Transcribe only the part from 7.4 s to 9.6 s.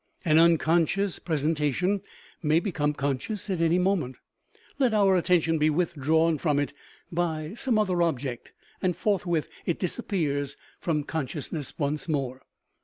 some other ob ject, and forthwith